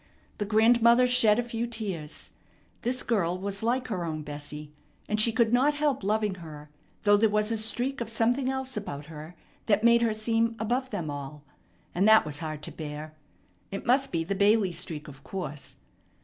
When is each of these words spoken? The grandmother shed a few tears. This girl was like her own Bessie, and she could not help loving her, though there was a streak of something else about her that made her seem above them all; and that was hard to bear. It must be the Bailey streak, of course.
The 0.39 0.45
grandmother 0.45 1.05
shed 1.05 1.37
a 1.37 1.43
few 1.43 1.67
tears. 1.67 2.31
This 2.81 3.03
girl 3.03 3.37
was 3.37 3.61
like 3.61 3.89
her 3.89 4.03
own 4.03 4.23
Bessie, 4.23 4.71
and 5.07 5.21
she 5.21 5.31
could 5.31 5.53
not 5.53 5.75
help 5.75 6.03
loving 6.03 6.33
her, 6.41 6.71
though 7.03 7.17
there 7.17 7.29
was 7.29 7.51
a 7.51 7.57
streak 7.57 8.01
of 8.01 8.09
something 8.09 8.49
else 8.49 8.75
about 8.75 9.05
her 9.05 9.35
that 9.67 9.83
made 9.83 10.01
her 10.01 10.15
seem 10.15 10.55
above 10.57 10.89
them 10.89 11.11
all; 11.11 11.43
and 11.93 12.07
that 12.07 12.25
was 12.25 12.39
hard 12.39 12.63
to 12.63 12.71
bear. 12.71 13.13
It 13.69 13.85
must 13.85 14.11
be 14.11 14.23
the 14.23 14.33
Bailey 14.33 14.71
streak, 14.71 15.07
of 15.07 15.23
course. 15.23 15.77